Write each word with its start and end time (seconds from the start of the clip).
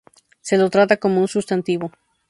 Se 0.41 0.57
lo 0.57 0.71
trata 0.71 0.97
como 0.97 1.21
un 1.21 1.27
sustantivo. 1.27 1.91